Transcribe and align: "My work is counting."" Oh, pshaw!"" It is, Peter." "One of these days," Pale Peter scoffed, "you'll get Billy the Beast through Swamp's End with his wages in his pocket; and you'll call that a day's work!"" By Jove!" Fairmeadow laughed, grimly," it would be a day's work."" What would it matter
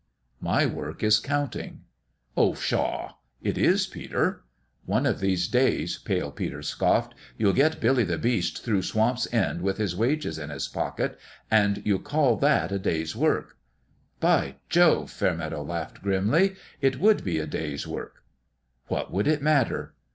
"My 0.51 0.65
work 0.65 1.03
is 1.03 1.19
counting."" 1.19 1.81
Oh, 2.35 2.53
pshaw!"" 2.53 3.17
It 3.49 3.55
is, 3.55 3.85
Peter." 3.85 4.41
"One 4.87 5.05
of 5.05 5.19
these 5.19 5.47
days," 5.47 5.99
Pale 5.99 6.31
Peter 6.31 6.63
scoffed, 6.63 7.13
"you'll 7.37 7.53
get 7.53 7.79
Billy 7.79 8.03
the 8.03 8.17
Beast 8.17 8.63
through 8.65 8.81
Swamp's 8.81 9.31
End 9.31 9.61
with 9.61 9.77
his 9.77 9.95
wages 9.95 10.39
in 10.39 10.49
his 10.49 10.67
pocket; 10.67 11.19
and 11.51 11.83
you'll 11.85 11.99
call 11.99 12.35
that 12.37 12.71
a 12.71 12.79
day's 12.79 13.15
work!"" 13.15 13.57
By 14.19 14.55
Jove!" 14.69 15.11
Fairmeadow 15.11 15.61
laughed, 15.61 16.01
grimly," 16.01 16.55
it 16.81 16.99
would 16.99 17.23
be 17.23 17.37
a 17.37 17.45
day's 17.45 17.85
work."" 17.85 18.23
What 18.87 19.13
would 19.13 19.27
it 19.27 19.43
matter 19.43 19.93